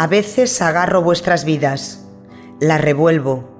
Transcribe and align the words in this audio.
A 0.00 0.06
veces 0.06 0.62
agarro 0.62 1.02
vuestras 1.02 1.44
vidas, 1.44 2.08
las 2.58 2.80
revuelvo, 2.80 3.50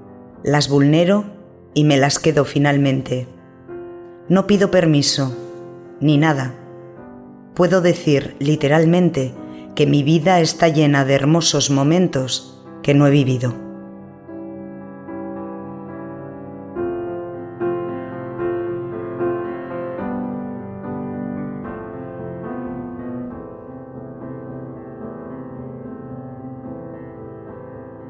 las 0.43 0.70
vulnero 0.70 1.27
y 1.75 1.84
me 1.84 1.98
las 1.98 2.18
quedo 2.18 2.46
finalmente. 2.46 3.29
No 4.30 4.46
pido 4.46 4.71
permiso, 4.71 5.36
ni 6.00 6.16
nada. 6.16 6.54
Puedo 7.53 7.82
decir 7.82 8.36
literalmente 8.39 9.34
que 9.76 9.86
mi 9.86 10.03
vida 10.03 10.40
está 10.40 10.68
llena 10.68 11.04
de 11.04 11.12
hermosos 11.12 11.68
momentos 11.68 12.59
que 12.82 12.95
no 12.95 13.07
he 13.07 13.11
vivido. 13.11 13.70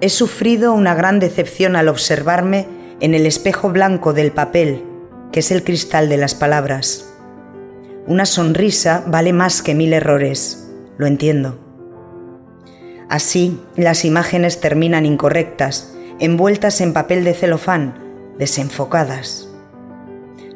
He 0.03 0.09
sufrido 0.09 0.73
una 0.73 0.95
gran 0.95 1.19
decepción 1.19 1.77
al 1.77 1.89
observarme 1.89 2.67
en 3.01 3.15
el 3.15 3.27
espejo 3.27 3.69
blanco 3.69 4.15
del 4.15 4.33
papel, 4.33 4.83
que 5.31 5.41
es 5.41 5.51
el 5.51 5.63
cristal 5.63 6.09
de 6.09 6.17
las 6.17 6.35
palabras. 6.35 7.13
Una 8.07 8.25
sonrisa 8.25 9.05
vale 9.07 9.35
más 9.35 9.61
que 9.61 9.75
mil 9.75 9.93
errores, 9.93 10.71
lo 10.97 11.07
entiendo. 11.07 11.59
Así, 13.11 13.61
las 13.77 14.07
imágenes 14.07 14.61
terminan 14.61 15.05
incorrectas, 15.05 15.95
envueltas 16.19 16.81
en 16.81 16.95
papel 16.95 17.23
de 17.23 17.35
celofán, 17.35 17.95
desenfocadas. 18.39 19.51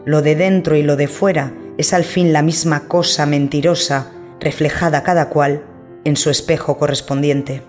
Lo 0.07 0.23
de 0.23 0.37
dentro 0.37 0.77
y 0.77 0.83
lo 0.83 0.97
de 0.97 1.09
fuera 1.09 1.53
es 1.77 1.93
al 1.93 2.05
fin 2.05 2.33
la 2.33 2.41
misma 2.41 2.89
cosa 2.89 3.27
mentirosa, 3.27 4.11
reflejada 4.41 5.03
cada 5.03 5.29
cual 5.29 5.65
en 6.05 6.17
su 6.17 6.31
espejo 6.31 6.79
correspondiente. 6.79 7.63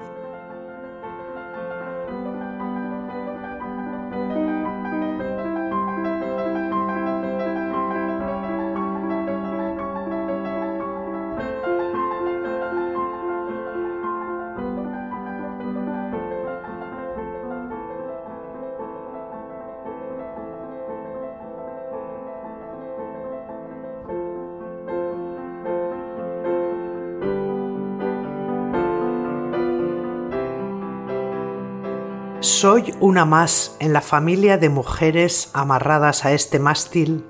Soy 32.66 32.96
una 33.00 33.26
más 33.26 33.78
en 33.80 33.94
la 33.94 34.02
familia 34.02 34.58
de 34.58 34.70
mujeres 34.70 35.52
amarradas 35.54 36.26
a 36.26 36.32
este 36.32 36.58
mástil 36.58 37.24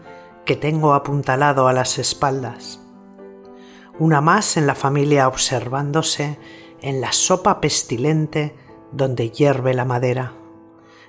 que 0.46 0.56
tengo 0.56 0.94
apuntalado 0.94 1.68
a 1.68 1.74
las 1.74 2.00
espaldas. 2.00 2.80
Una 4.00 4.22
más 4.22 4.56
en 4.56 4.66
la 4.66 4.76
familia 4.76 5.28
observándose 5.28 6.40
en 6.82 7.02
la 7.02 7.12
sopa 7.12 7.60
pestilente 7.60 8.56
donde 8.94 9.30
hierve 9.30 9.74
la 9.74 9.84
madera. 9.84 10.32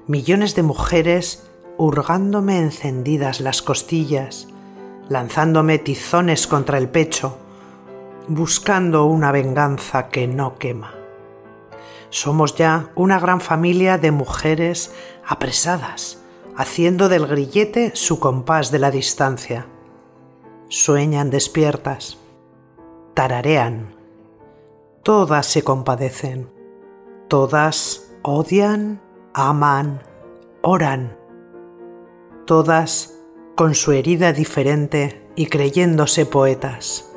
Millones 0.09 0.57
de 0.57 0.65
mujeres 0.65 1.49
hurgándome 1.77 2.59
encendidas 2.59 3.41
las 3.41 3.63
costillas, 3.63 4.49
lanzándome 5.09 5.79
tizones 5.79 6.49
contra 6.49 6.79
el 6.79 6.89
pecho, 6.89 7.39
buscando 8.27 9.05
una 9.05 9.31
venganza 9.31 10.09
que 10.09 10.27
no 10.27 10.57
quema. 10.57 11.06
Somos 12.11 12.55
ya 12.55 12.91
una 12.95 13.19
gran 13.19 13.41
familia 13.41 13.99
de 13.99 14.11
mujeres 14.11 14.95
apresadas, 15.27 16.23
haciendo 16.57 17.09
del 17.09 17.27
grillete 17.27 17.93
su 17.95 18.21
compás 18.21 18.71
de 18.71 18.79
la 18.79 18.91
distancia. 18.91 19.67
Sueñan 20.69 21.31
despiertas, 21.31 22.19
tararean, 23.15 23.95
todas 25.03 25.47
se 25.47 25.63
compadecen, 25.63 26.51
todas 27.29 28.13
odian, 28.23 29.01
aman, 29.35 30.03
oran, 30.63 31.17
todas 32.47 33.15
con 33.55 33.75
su 33.75 33.93
herida 33.93 34.33
diferente 34.33 35.31
y 35.37 35.47
creyéndose 35.47 36.27
poetas. 36.27 37.16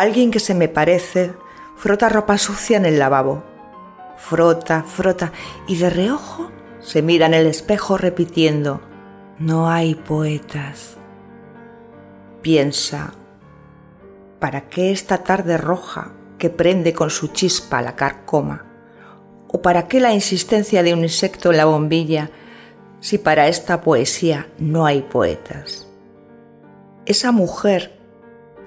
Alguien 0.00 0.30
que 0.30 0.40
se 0.40 0.54
me 0.54 0.68
parece 0.68 1.34
frota 1.76 2.08
ropa 2.08 2.38
sucia 2.38 2.78
en 2.78 2.86
el 2.86 2.98
lavabo. 2.98 3.44
Frota, 4.16 4.82
frota 4.82 5.30
y 5.66 5.76
de 5.76 5.90
reojo 5.90 6.50
se 6.80 7.02
mira 7.02 7.26
en 7.26 7.34
el 7.34 7.46
espejo 7.46 7.98
repitiendo, 7.98 8.80
no 9.38 9.68
hay 9.68 9.94
poetas. 9.94 10.96
Piensa, 12.40 13.12
¿para 14.38 14.70
qué 14.70 14.90
esta 14.90 15.18
tarde 15.18 15.58
roja 15.58 16.12
que 16.38 16.48
prende 16.48 16.94
con 16.94 17.10
su 17.10 17.28
chispa 17.28 17.82
la 17.82 17.94
carcoma? 17.94 18.64
¿O 19.48 19.60
para 19.60 19.86
qué 19.86 20.00
la 20.00 20.14
insistencia 20.14 20.82
de 20.82 20.94
un 20.94 21.00
insecto 21.00 21.50
en 21.50 21.58
la 21.58 21.66
bombilla 21.66 22.30
si 23.00 23.18
para 23.18 23.48
esta 23.48 23.82
poesía 23.82 24.48
no 24.56 24.86
hay 24.86 25.02
poetas? 25.02 25.86
Esa 27.04 27.32
mujer 27.32 27.99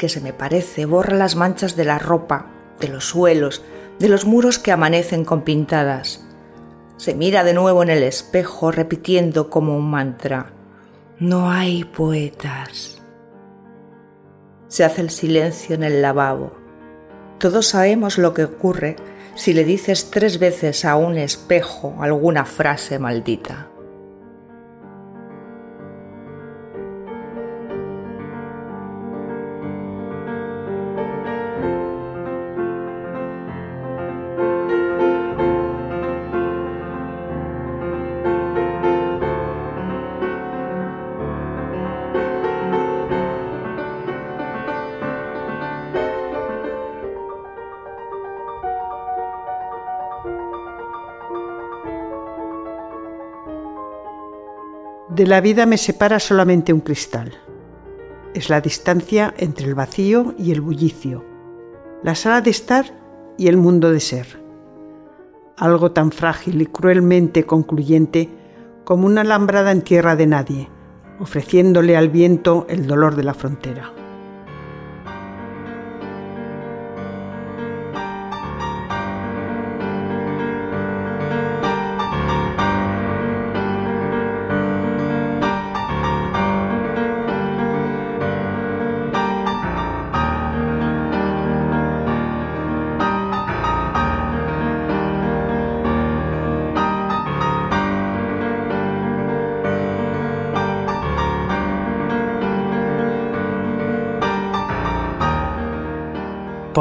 que 0.03 0.09
se 0.09 0.19
me 0.19 0.33
parece 0.33 0.85
borra 0.85 1.15
las 1.15 1.37
manchas 1.37 1.77
de 1.77 1.85
la 1.85 1.97
ropa, 1.97 2.47
de 2.81 2.89
los 2.89 3.05
suelos, 3.05 3.63
de 3.99 4.09
los 4.09 4.25
muros 4.25 4.59
que 4.59 4.73
amanecen 4.73 5.23
con 5.23 5.43
pintadas. 5.43 6.25
Se 6.97 7.15
mira 7.15 7.45
de 7.45 7.53
nuevo 7.53 7.83
en 7.83 7.89
el 7.89 8.03
espejo 8.03 8.69
repitiendo 8.69 9.49
como 9.49 9.77
un 9.77 9.89
mantra, 9.89 10.51
no 11.19 11.49
hay 11.49 11.85
poetas. 11.85 13.01
Se 14.67 14.83
hace 14.83 14.99
el 14.99 15.09
silencio 15.09 15.73
en 15.73 15.83
el 15.83 16.01
lavabo. 16.01 16.51
Todos 17.39 17.67
sabemos 17.67 18.17
lo 18.17 18.33
que 18.33 18.43
ocurre 18.43 18.97
si 19.35 19.53
le 19.53 19.63
dices 19.63 20.11
tres 20.11 20.37
veces 20.37 20.83
a 20.83 20.97
un 20.97 21.17
espejo 21.17 21.95
alguna 22.01 22.43
frase 22.43 22.99
maldita. 22.99 23.69
De 55.15 55.27
la 55.27 55.41
vida 55.41 55.67
me 55.67 55.77
separa 55.77 56.19
solamente 56.19 56.73
un 56.73 56.79
cristal. 56.79 57.33
Es 58.33 58.49
la 58.49 58.61
distancia 58.61 59.31
entre 59.37 59.67
el 59.67 59.75
vacío 59.75 60.33
y 60.39 60.51
el 60.51 60.59
bullicio, 60.59 61.23
la 62.01 62.15
sala 62.15 62.41
de 62.41 62.49
estar 62.49 62.85
y 63.37 63.47
el 63.47 63.57
mundo 63.57 63.91
de 63.91 63.99
ser. 63.99 64.41
Algo 65.55 65.91
tan 65.91 66.11
frágil 66.11 66.59
y 66.63 66.65
cruelmente 66.65 67.45
concluyente 67.45 68.27
como 68.85 69.05
una 69.05 69.21
alambrada 69.21 69.71
en 69.71 69.83
tierra 69.83 70.15
de 70.15 70.25
nadie, 70.25 70.69
ofreciéndole 71.19 71.95
al 71.95 72.09
viento 72.09 72.65
el 72.67 72.87
dolor 72.87 73.15
de 73.15 73.23
la 73.23 73.35
frontera. 73.35 74.02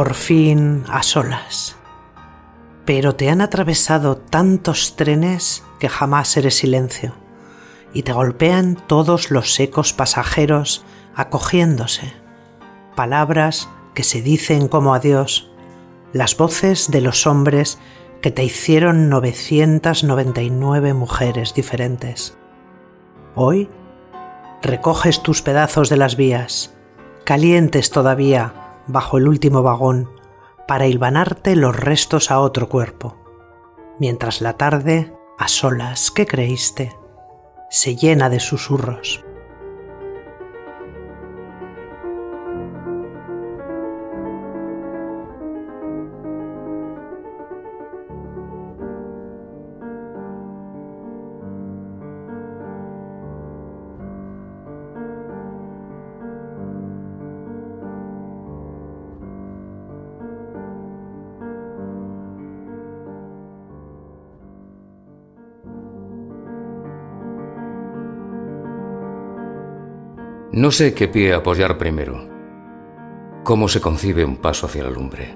Por 0.03 0.15
fin 0.15 0.83
a 0.89 1.05
solas. 1.05 1.77
Pero 2.85 3.15
te 3.15 3.31
han 3.31 3.41
atravesado 3.41 4.17
tantos 4.17 4.97
trenes 4.97 5.63
que 5.79 5.89
jamás 5.89 6.37
eres 6.37 6.57
silencio, 6.57 7.15
y 7.95 8.03
te 8.03 8.13
golpean 8.13 8.75
todos 8.89 9.31
los 9.31 9.61
ecos 9.61 9.93
pasajeros 9.93 10.85
acogiéndose, 11.15 12.15
palabras 12.97 13.69
que 13.95 14.03
se 14.03 14.23
dicen 14.23 14.67
como 14.67 14.93
adiós, 14.93 15.53
las 16.13 16.37
voces 16.37 16.91
de 16.91 17.01
los 17.01 17.29
hombres 17.29 17.79
que 18.23 18.33
te 18.33 18.43
hicieron 18.43 19.09
999 19.09 20.95
mujeres 20.95 21.55
diferentes. 21.55 22.37
Hoy 23.37 23.69
recoges 24.63 25.23
tus 25.23 25.43
pedazos 25.43 25.89
de 25.89 25.97
las 25.97 26.17
vías, 26.17 26.75
calientes 27.25 27.93
todavía 27.93 28.62
bajo 28.87 29.19
el 29.19 29.29
último 29.29 29.63
vagón, 29.63 30.11
para 30.69 30.87
hilvanarte 30.87 31.57
los 31.57 31.77
restos 31.77 32.31
a 32.31 32.41
otro 32.41 32.69
cuerpo, 32.69 33.17
mientras 33.99 34.41
la 34.41 34.57
tarde, 34.57 35.15
a 35.39 35.49
solas, 35.49 36.11
¿qué 36.11 36.27
creíste? 36.27 36.93
se 37.73 37.97
llena 37.97 38.29
de 38.29 38.39
susurros. 38.39 39.25
No 70.53 70.71
sé 70.71 70.93
qué 70.93 71.09
pie 71.09 71.33
apoyar 71.33 71.79
primero. 71.79 72.29
¿Cómo 73.43 73.69
se 73.69 73.81
concibe 73.81 74.23
un 74.23 74.37
paso 74.37 74.67
hacia 74.67 74.85
la 74.85 74.91
lumbre? 74.91 75.35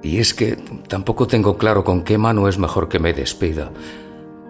Y 0.00 0.18
es 0.18 0.32
que 0.32 0.54
tampoco 0.88 1.26
tengo 1.26 1.58
claro 1.58 1.82
con 1.82 2.04
qué 2.04 2.16
mano 2.16 2.46
es 2.46 2.56
mejor 2.56 2.88
que 2.88 3.00
me 3.00 3.12
despida, 3.12 3.72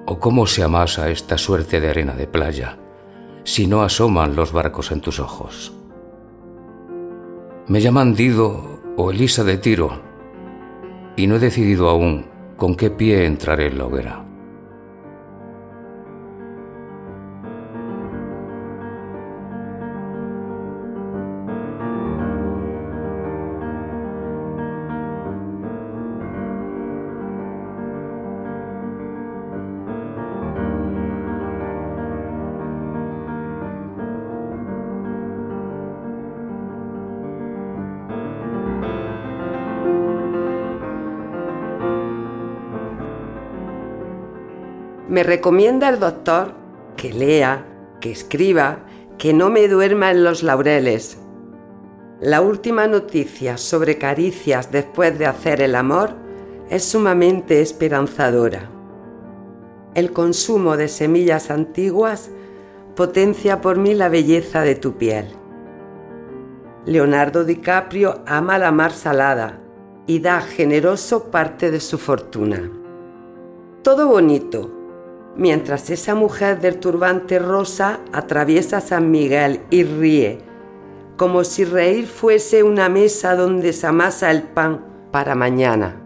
o 0.05 0.19
cómo 0.21 0.47
se 0.47 0.63
amasa 0.63 1.09
esta 1.09 1.39
suerte 1.39 1.81
de 1.81 1.89
arena 1.89 2.13
de 2.13 2.27
playa, 2.27 2.77
si 3.45 3.67
no 3.67 3.83
asoman 3.83 4.37
los 4.37 4.53
barcos 4.53 4.93
en 4.93 5.01
tus 5.01 5.19
ojos. 5.19 5.73
Me 7.67 7.81
llaman 7.81 8.15
Dido 8.15 8.83
o 8.99 9.11
Elisa 9.11 9.43
de 9.43 9.57
Tiro, 9.57 10.03
y 11.17 11.29
no 11.29 11.37
he 11.37 11.39
decidido 11.39 11.89
aún 11.89 12.27
con 12.59 12.75
qué 12.75 12.91
pie 12.91 13.25
entraré 13.25 13.69
en 13.69 13.79
la 13.79 13.87
hoguera. 13.87 14.24
Me 45.09 45.23
recomienda 45.23 45.89
el 45.91 46.01
doctor 46.01 46.55
que 46.97 47.13
lea, 47.13 47.67
que 48.01 48.11
escriba, 48.11 48.79
que 49.19 49.33
no 49.35 49.51
me 49.51 49.69
duerma 49.69 50.11
en 50.11 50.25
los 50.25 50.43
laureles. 50.43 51.19
La 52.21 52.41
última 52.41 52.87
noticia 52.87 53.59
sobre 53.59 53.99
caricias 53.99 54.73
después 54.73 55.19
de 55.19 55.27
hacer 55.27 55.61
el 55.61 55.75
amor 55.75 56.11
es 56.71 56.85
sumamente 56.85 57.61
esperanzadora. 57.61 58.71
El 59.95 60.13
consumo 60.13 60.77
de 60.77 60.89
semillas 60.89 61.51
antiguas 61.51 62.31
potencia 62.97 63.61
por 63.61 63.77
mí 63.77 63.95
la 63.95 64.09
belleza 64.09 64.63
de 64.63 64.75
tu 64.75 64.97
piel. 64.97 65.27
Leonardo 66.87 67.45
DiCaprio 67.45 68.23
ama 68.27 68.59
la 68.59 68.73
mar 68.73 68.93
salada 68.93 69.61
y 70.07 70.21
da 70.21 70.41
generoso 70.41 71.31
parte 71.31 71.71
de 71.71 71.81
su 71.81 71.99
fortuna. 71.99 72.71
Todo 73.83 74.09
bonito, 74.09 74.74
mientras 75.37 75.91
esa 75.91 76.15
mujer 76.15 76.61
del 76.61 76.79
turbante 76.79 77.39
rosa 77.39 78.01
atraviesa 78.13 78.81
San 78.81 79.11
Miguel 79.11 79.61
y 79.71 79.85
ríe, 79.85 80.39
como 81.17 81.45
si 81.45 81.65
reír 81.65 82.07
fuese 82.07 82.63
una 82.63 82.89
mesa 82.89 83.37
donde 83.37 83.73
se 83.73 83.87
amasa 83.87 84.31
el 84.31 84.43
pan 84.43 84.85
para 85.11 85.35
mañana. 85.35 86.04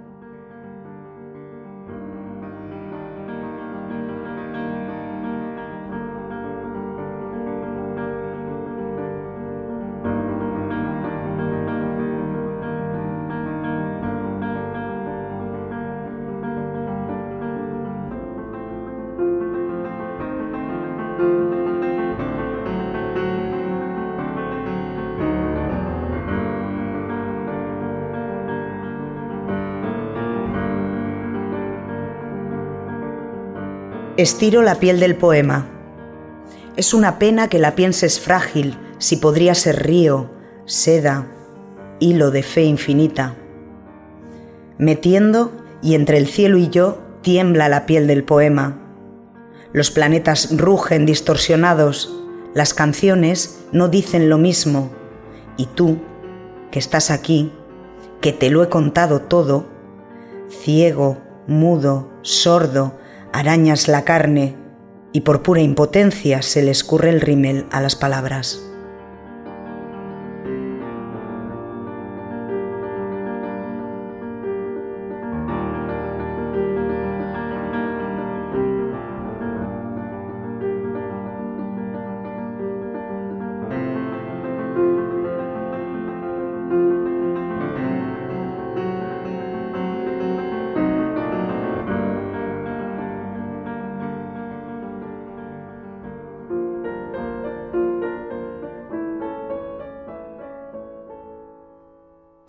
Estiro 34.19 34.63
la 34.63 34.81
piel 34.81 34.99
del 34.99 35.15
poema. 35.15 35.69
Es 36.75 36.93
una 36.93 37.21
pena 37.21 37.47
que 37.47 37.61
la 37.61 37.77
pienses 37.77 38.19
frágil, 38.19 38.77
si 38.99 39.15
podría 39.15 39.55
ser 39.55 39.87
río, 39.87 40.29
seda, 40.65 41.29
hilo 42.01 42.33
de 42.33 42.43
fe 42.43 42.65
infinita. 42.65 43.37
Metiendo 44.77 45.53
y 45.83 45.95
entre 45.95 46.19
el 46.19 46.27
cielo 46.27 46.59
y 46.59 46.69
yo 46.69 46.99
tiembla 47.23 47.69
la 47.69 47.87
piel 47.87 48.09
del 48.09 48.25
poema. 48.25 48.77
Los 49.73 49.93
planetas 49.93 50.49
rugen 50.57 51.07
distorsionados, 51.07 52.13
las 52.55 52.75
canciones 52.75 53.61
no 53.71 53.87
dicen 53.87 54.29
lo 54.29 54.37
mismo, 54.37 54.91
y 55.57 55.67
tú, 55.67 55.99
que 56.73 56.81
estás 56.81 57.13
aquí, 57.13 57.53
que 58.21 58.33
te 58.33 58.51
lo 58.51 58.65
he 58.65 58.69
contado 58.69 59.21
todo, 59.21 59.67
ciego, 60.51 61.19
mudo, 61.47 62.11
sordo, 62.23 62.99
arañas 63.33 63.89
la 63.89 64.05
carne 64.05 64.57
y 65.13 65.23
por 65.23 65.43
pura 65.43 65.61
impotencia 65.61 66.43
se 66.43 66.63
le 66.63 66.71
escurre 66.71 67.11
el 67.11 67.21
rímel 67.21 67.67
a 67.71 67.81
las 67.81 67.97
palabras. 67.97 68.68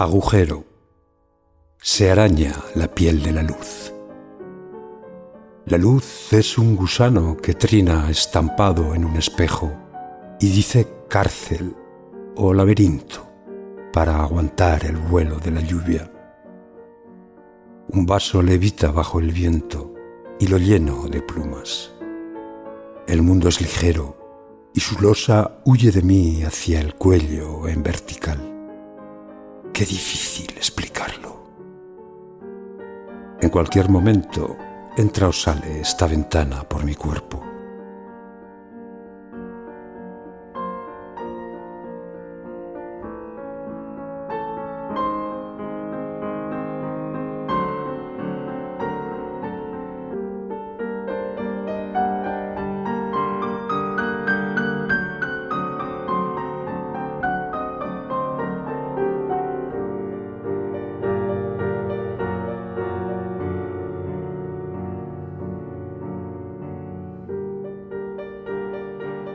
Agujero. 0.01 0.63
Se 1.77 2.09
araña 2.09 2.53
la 2.73 2.87
piel 2.87 3.21
de 3.21 3.33
la 3.33 3.43
luz. 3.43 3.93
La 5.65 5.77
luz 5.77 6.31
es 6.31 6.57
un 6.57 6.77
gusano 6.77 7.35
que 7.35 7.53
trina 7.53 8.09
estampado 8.09 8.95
en 8.95 9.03
un 9.03 9.17
espejo 9.17 9.73
y 10.39 10.51
dice 10.51 10.87
cárcel 11.09 11.75
o 12.37 12.53
laberinto 12.53 13.29
para 13.91 14.23
aguantar 14.23 14.85
el 14.85 14.95
vuelo 14.95 15.35
de 15.35 15.51
la 15.51 15.59
lluvia. 15.59 16.09
Un 17.89 18.05
vaso 18.05 18.41
levita 18.41 18.91
bajo 18.91 19.19
el 19.19 19.33
viento 19.33 19.93
y 20.39 20.47
lo 20.47 20.59
lleno 20.59 21.09
de 21.09 21.21
plumas. 21.21 21.91
El 23.05 23.21
mundo 23.21 23.49
es 23.49 23.59
ligero 23.59 24.15
y 24.73 24.79
su 24.79 24.97
losa 25.01 25.59
huye 25.65 25.91
de 25.91 26.03
mí 26.03 26.43
hacia 26.43 26.79
el 26.79 26.95
cuello 26.95 27.67
en 27.67 27.83
vertical 27.83 28.48
qué 29.79 29.85
difícil 29.85 30.51
explicarlo. 30.57 31.41
En 33.39 33.47
cualquier 33.47 33.87
momento 33.87 34.57
entra 34.97 35.29
o 35.29 35.31
sale 35.31 35.79
esta 35.79 36.05
ventana 36.05 36.67
por 36.67 36.83
mi 36.83 36.95
cuerpo. 36.95 37.48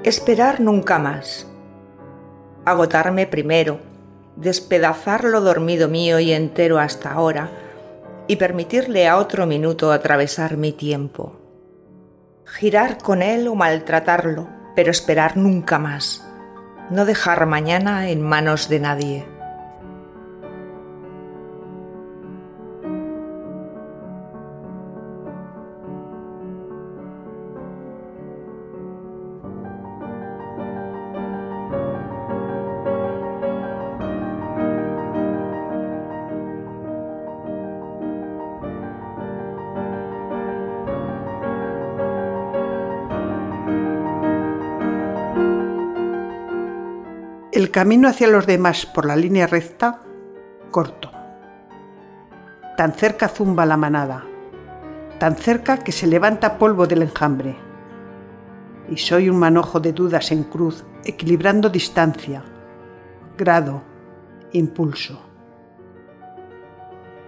Esperar 0.05 0.61
nunca 0.61 0.99
más. 0.99 1.47
Agotarme 2.67 3.27
primero, 3.27 3.81
despedazar 4.37 5.25
lo 5.25 5.41
dormido 5.41 5.89
mío 5.89 6.21
y 6.21 6.31
entero 6.35 6.79
hasta 6.79 7.13
ahora 7.13 7.49
y 8.27 8.37
permitirle 8.37 9.09
a 9.09 9.17
otro 9.17 9.47
minuto 9.47 9.93
atravesar 9.93 10.59
mi 10.59 10.73
tiempo. 10.73 11.41
Girar 12.45 12.99
con 12.99 13.23
él 13.23 13.49
o 13.49 13.55
maltratarlo, 13.55 14.47
pero 14.77 14.91
esperar 14.91 15.39
nunca 15.39 15.79
más. 15.79 16.23
No 16.91 17.07
dejar 17.07 17.47
mañana 17.47 18.11
en 18.11 18.21
manos 18.21 18.69
de 18.69 18.81
nadie. 18.81 19.34
El 47.55 47.71
camino 47.71 48.09
hacia 48.09 48.27
los 48.27 48.49
demás 48.49 48.85
por 48.85 49.07
la 49.07 49.15
línea 49.15 49.47
recta, 49.47 50.01
corto. 50.73 51.13
Tan 52.77 52.95
cerca 52.95 53.29
zumba 53.29 53.65
la 53.65 53.77
manada, 53.77 54.25
tan 55.21 55.37
cerca 55.37 55.77
que 55.77 55.93
se 55.93 56.09
levanta 56.09 56.59
polvo 56.59 56.89
del 56.89 57.03
enjambre. 57.03 57.57
Y 58.89 58.97
soy 58.97 59.31
un 59.31 59.39
manojo 59.39 59.79
de 59.79 59.93
dudas 59.93 60.33
en 60.33 60.43
cruz, 60.43 60.85
equilibrando 61.05 61.69
distancia, 61.69 62.43
grado, 63.39 63.85
impulso. 64.51 65.23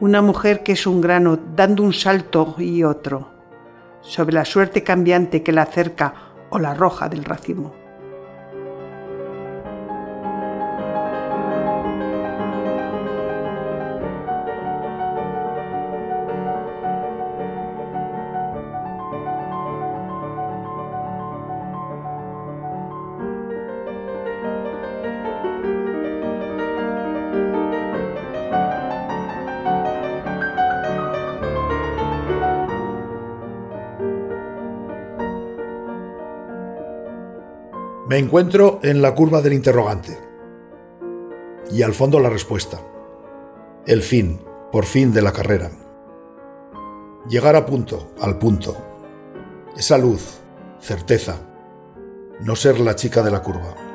Una 0.00 0.22
mujer 0.22 0.64
que 0.64 0.72
es 0.72 0.88
un 0.88 1.00
grano 1.00 1.38
dando 1.54 1.84
un 1.84 1.92
salto 1.92 2.56
y 2.58 2.82
otro, 2.82 3.30
sobre 4.00 4.34
la 4.34 4.44
suerte 4.44 4.82
cambiante 4.82 5.44
que 5.44 5.52
la 5.52 5.62
acerca 5.62 6.14
o 6.50 6.58
la 6.58 6.72
arroja 6.72 7.08
del 7.08 7.24
racimo. 7.24 7.85
Me 38.16 38.22
encuentro 38.22 38.80
en 38.82 39.02
la 39.02 39.14
curva 39.14 39.42
del 39.42 39.52
interrogante. 39.52 40.18
Y 41.70 41.82
al 41.82 41.92
fondo 41.92 42.18
la 42.18 42.30
respuesta. 42.30 42.80
El 43.86 44.00
fin, 44.00 44.40
por 44.72 44.86
fin, 44.86 45.12
de 45.12 45.20
la 45.20 45.34
carrera. 45.34 45.70
Llegar 47.28 47.56
a 47.56 47.66
punto, 47.66 48.14
al 48.18 48.38
punto. 48.38 48.74
Esa 49.76 49.98
luz, 49.98 50.38
certeza. 50.80 51.36
No 52.40 52.56
ser 52.56 52.80
la 52.80 52.96
chica 52.96 53.22
de 53.22 53.30
la 53.30 53.42
curva. 53.42 53.85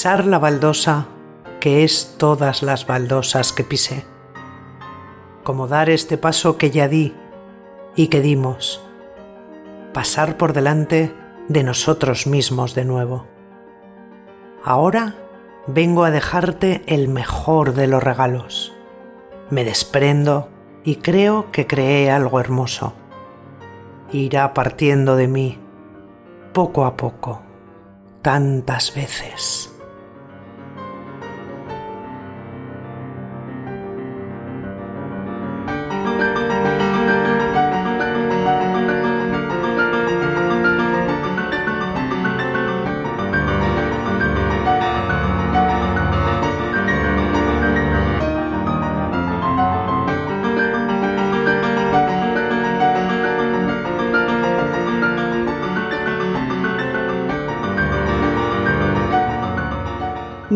Pisar 0.00 0.24
la 0.24 0.38
baldosa 0.38 1.08
que 1.60 1.84
es 1.84 2.14
todas 2.16 2.62
las 2.62 2.86
baldosas 2.86 3.52
que 3.52 3.64
pisé, 3.64 4.06
como 5.44 5.68
dar 5.68 5.90
este 5.90 6.16
paso 6.16 6.56
que 6.56 6.70
ya 6.70 6.88
di 6.88 7.14
y 7.96 8.06
que 8.08 8.22
dimos, 8.22 8.82
pasar 9.92 10.38
por 10.38 10.54
delante 10.54 11.14
de 11.48 11.64
nosotros 11.64 12.26
mismos 12.26 12.74
de 12.74 12.86
nuevo. 12.86 13.26
Ahora 14.64 15.16
vengo 15.66 16.04
a 16.04 16.10
dejarte 16.10 16.82
el 16.86 17.08
mejor 17.08 17.74
de 17.74 17.86
los 17.86 18.02
regalos. 18.02 18.72
Me 19.50 19.64
desprendo 19.64 20.48
y 20.82 20.96
creo 20.96 21.52
que 21.52 21.66
creé 21.66 22.10
algo 22.10 22.40
hermoso. 22.40 22.94
Irá 24.12 24.54
partiendo 24.54 25.16
de 25.16 25.28
mí, 25.28 25.58
poco 26.54 26.86
a 26.86 26.96
poco, 26.96 27.42
tantas 28.22 28.94
veces. 28.94 29.69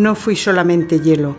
No 0.05 0.15
fui 0.15 0.37
solamente 0.37 1.01
hielo, 1.01 1.35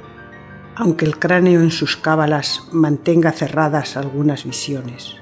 aunque 0.76 1.06
el 1.06 1.20
cráneo 1.20 1.62
en 1.62 1.70
sus 1.70 1.98
cábalas 1.98 2.68
mantenga 2.72 3.32
cerradas 3.32 3.96
algunas 3.96 4.44
visiones. 4.44 5.18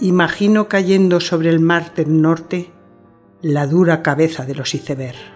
Imagino 0.00 0.68
cayendo 0.68 1.18
sobre 1.18 1.50
el 1.50 1.58
mar 1.58 1.92
del 1.96 2.22
norte 2.22 2.70
la 3.42 3.66
dura 3.66 4.00
cabeza 4.04 4.46
de 4.46 4.54
los 4.54 4.76
iceberg. 4.76 5.33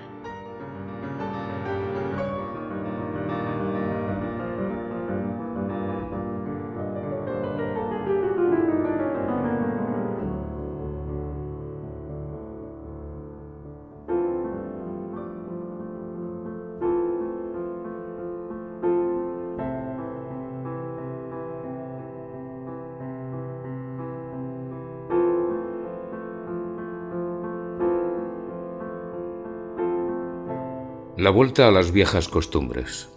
La 31.19 31.31
vuelta 31.31 31.67
a 31.67 31.73
las 31.73 31.91
viejas 31.91 32.29
costumbres. 32.29 33.11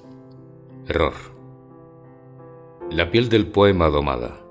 Error. 0.88 1.14
La 2.90 3.12
piel 3.12 3.30
del 3.30 3.46
poema 3.46 3.90
domada. 3.90 4.42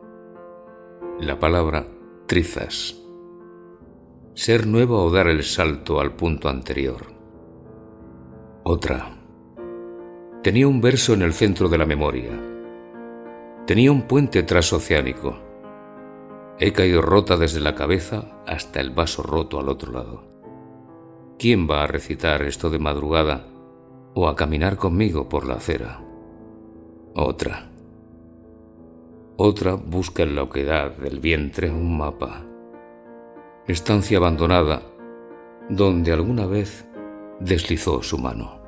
La 1.19 1.41
palabra 1.41 1.85
trizas. 2.27 3.03
Ser 4.35 4.69
nuevo 4.69 5.03
o 5.03 5.11
dar 5.11 5.27
el 5.27 5.43
salto 5.43 5.99
al 5.99 6.15
punto 6.15 6.49
anterior. 6.49 7.07
Otra. 8.63 9.19
Tenía 10.45 10.69
un 10.69 10.81
verso 10.81 11.15
en 11.15 11.23
el 11.23 11.33
centro 11.33 11.69
de 11.69 11.79
la 11.79 11.87
memoria. 11.87 12.31
Tenía 13.67 13.91
un 13.91 14.03
puente 14.03 14.45
transoceánico. 14.45 15.41
He 16.61 16.73
caído 16.73 17.03
rota 17.03 17.37
desde 17.37 17.59
la 17.59 17.75
cabeza 17.75 18.45
hasta 18.47 18.79
el 18.81 18.91
vaso 18.91 19.25
roto 19.25 19.59
al 19.59 19.69
otro 19.69 19.91
lado. 19.91 20.30
¿Quién 21.41 21.67
va 21.67 21.85
a 21.85 21.87
recitar 21.87 22.43
esto 22.43 22.69
de 22.69 22.79
madrugada 22.79 23.47
o 24.13 24.29
a 24.29 24.37
caminar 24.37 24.77
conmigo 24.77 25.31
por 25.31 25.47
la 25.47 25.55
acera? 25.55 26.03
Otra. 27.15 27.71
Otra 29.39 29.73
busca 29.73 30.23
en 30.23 30.35
la 30.35 30.43
oquedad 30.43 30.95
del 30.99 31.19
vientre 31.19 31.71
un 31.71 31.97
mapa. 31.97 32.45
Estancia 33.67 34.19
abandonada 34.19 34.83
donde 35.71 36.13
alguna 36.13 36.45
vez 36.45 36.87
deslizó 37.41 38.03
su 38.03 38.19
mano. 38.19 38.60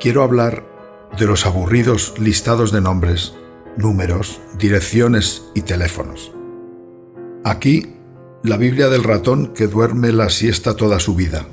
Quiero 0.00 0.22
hablar 0.22 0.64
de 1.16 1.26
los 1.26 1.46
aburridos 1.46 2.14
listados 2.18 2.72
de 2.72 2.80
nombres, 2.80 3.34
números, 3.76 4.40
direcciones 4.58 5.44
y 5.54 5.62
teléfonos. 5.62 6.32
Aquí, 7.44 7.96
la 8.42 8.56
Biblia 8.56 8.88
del 8.88 9.04
ratón 9.04 9.52
que 9.54 9.66
duerme 9.66 10.12
la 10.12 10.30
siesta 10.30 10.74
toda 10.74 10.98
su 10.98 11.14
vida. 11.14 11.46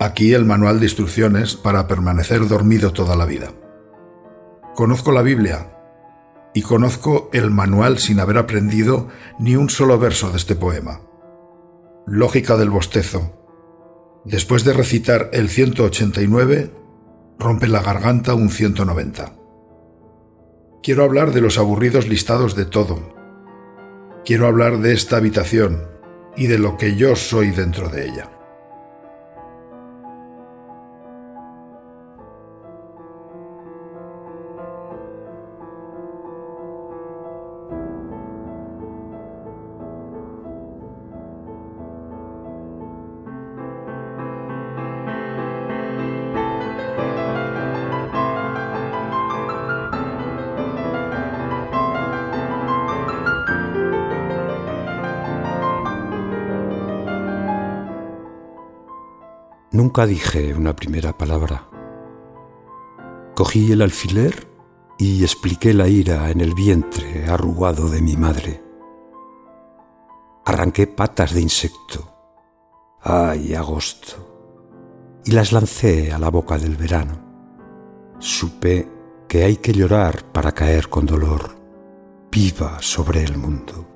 Aquí 0.00 0.34
el 0.34 0.44
manual 0.44 0.80
de 0.80 0.86
instrucciones 0.86 1.54
para 1.54 1.86
permanecer 1.86 2.48
dormido 2.48 2.92
toda 2.92 3.14
la 3.14 3.24
vida. 3.24 3.52
Conozco 4.74 5.12
la 5.12 5.22
Biblia 5.22 5.70
y 6.52 6.62
conozco 6.62 7.30
el 7.32 7.50
manual 7.50 7.98
sin 7.98 8.18
haber 8.18 8.38
aprendido 8.38 9.08
ni 9.38 9.54
un 9.54 9.70
solo 9.70 9.98
verso 9.98 10.30
de 10.30 10.38
este 10.38 10.56
poema. 10.56 11.00
Lógica 12.06 12.56
del 12.56 12.70
bostezo. 12.70 13.32
Después 14.24 14.64
de 14.64 14.72
recitar 14.72 15.30
el 15.32 15.48
189, 15.48 16.83
rompe 17.38 17.68
la 17.68 17.82
garganta 17.82 18.34
un 18.34 18.50
190. 18.50 19.34
Quiero 20.82 21.04
hablar 21.04 21.32
de 21.32 21.40
los 21.40 21.58
aburridos 21.58 22.08
listados 22.08 22.54
de 22.56 22.66
todo. 22.66 23.14
Quiero 24.24 24.46
hablar 24.46 24.78
de 24.78 24.92
esta 24.92 25.16
habitación 25.16 25.88
y 26.36 26.46
de 26.46 26.58
lo 26.58 26.76
que 26.76 26.96
yo 26.96 27.16
soy 27.16 27.50
dentro 27.50 27.88
de 27.88 28.06
ella. 28.06 28.30
Nunca 59.84 60.06
dije 60.06 60.54
una 60.54 60.74
primera 60.74 61.12
palabra. 61.12 61.68
Cogí 63.34 63.70
el 63.70 63.82
alfiler 63.82 64.48
y 64.98 65.22
expliqué 65.22 65.74
la 65.74 65.88
ira 65.88 66.30
en 66.30 66.40
el 66.40 66.54
vientre 66.54 67.26
arrugado 67.28 67.90
de 67.90 68.00
mi 68.00 68.16
madre. 68.16 68.64
Arranqué 70.46 70.86
patas 70.86 71.34
de 71.34 71.42
insecto. 71.42 72.16
¡Ay, 73.02 73.54
agosto! 73.54 75.20
Y 75.26 75.32
las 75.32 75.52
lancé 75.52 76.12
a 76.12 76.18
la 76.18 76.30
boca 76.30 76.56
del 76.56 76.76
verano. 76.76 77.18
Supe 78.18 78.88
que 79.28 79.44
hay 79.44 79.58
que 79.58 79.74
llorar 79.74 80.24
para 80.32 80.52
caer 80.52 80.88
con 80.88 81.04
dolor 81.04 81.58
viva 82.32 82.80
sobre 82.80 83.22
el 83.22 83.36
mundo. 83.36 83.86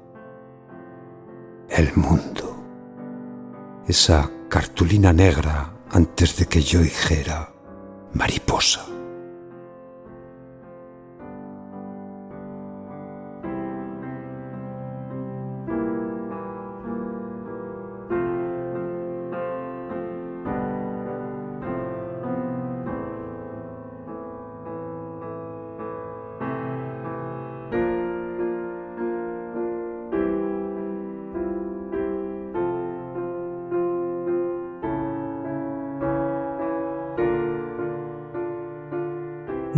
El 1.71 1.97
mundo. 1.97 2.63
Esa 3.87 4.31
cartulina 4.51 5.15
negra 5.15 5.78
antes 5.91 6.37
de 6.37 6.47
que 6.47 6.63
yo 6.63 6.81
dijera 6.81 7.53
mariposa. 8.13 8.98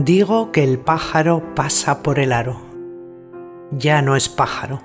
Digo 0.03 0.51
que 0.51 0.65
el 0.65 0.79
pájaro 0.79 1.55
pasa 1.55 2.03
por 2.03 2.21
el 2.21 2.33
aro. 2.33 2.59
Ya 3.71 4.01
no 4.01 4.17
es 4.17 4.31
pájaro. 4.31 4.81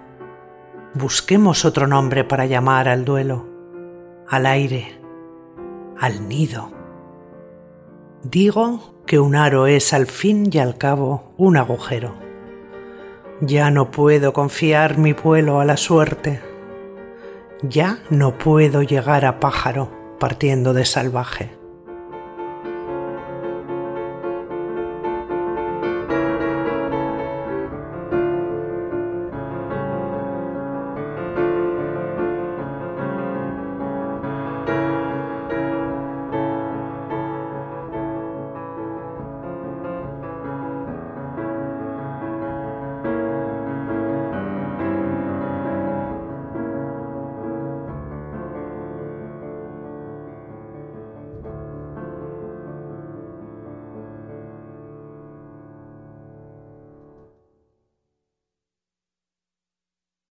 Busquemos 0.93 1.63
otro 1.63 1.87
nombre 1.87 2.25
para 2.25 2.47
llamar 2.47 2.89
al 2.89 3.05
duelo, 3.05 3.45
al 4.27 4.45
aire, 4.45 4.99
al 5.97 6.27
nido. 6.27 6.69
Digo 8.23 9.01
que 9.05 9.17
un 9.17 9.37
aro 9.37 9.67
es 9.67 9.93
al 9.93 10.07
fin 10.07 10.49
y 10.51 10.57
al 10.57 10.77
cabo 10.77 11.33
un 11.37 11.55
agujero. 11.55 12.15
Ya 13.39 13.71
no 13.71 13.91
puedo 13.91 14.33
confiar 14.33 14.97
mi 14.97 15.13
vuelo 15.13 15.61
a 15.61 15.65
la 15.65 15.77
suerte. 15.77 16.41
Ya 17.61 17.99
no 18.09 18.37
puedo 18.37 18.83
llegar 18.83 19.23
a 19.23 19.39
pájaro 19.39 20.17
partiendo 20.19 20.73
de 20.73 20.83
salvaje. 20.83 21.64